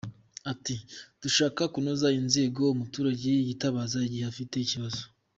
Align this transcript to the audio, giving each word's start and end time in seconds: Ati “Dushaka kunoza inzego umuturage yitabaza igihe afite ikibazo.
Ati 0.51 0.75
“Dushaka 1.21 1.61
kunoza 1.73 2.07
inzego 2.19 2.61
umuturage 2.75 3.31
yitabaza 3.47 3.97
igihe 4.07 4.25
afite 4.31 4.53
ikibazo. 4.59 5.01